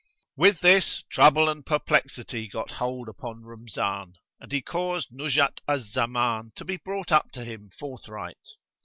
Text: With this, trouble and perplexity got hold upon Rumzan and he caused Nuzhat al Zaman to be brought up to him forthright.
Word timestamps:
With 0.35 0.61
this, 0.61 1.03
trouble 1.11 1.47
and 1.47 1.63
perplexity 1.63 2.47
got 2.47 2.71
hold 2.71 3.07
upon 3.07 3.43
Rumzan 3.43 4.13
and 4.39 4.51
he 4.51 4.59
caused 4.59 5.11
Nuzhat 5.11 5.61
al 5.67 5.77
Zaman 5.81 6.53
to 6.55 6.65
be 6.65 6.77
brought 6.77 7.11
up 7.11 7.29
to 7.33 7.45
him 7.45 7.69
forthright. 7.77 8.55